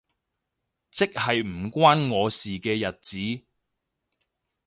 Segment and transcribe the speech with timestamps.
[0.89, 3.45] 即係唔關我事嘅日子